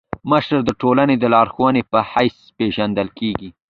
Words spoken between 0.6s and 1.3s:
د ټولني د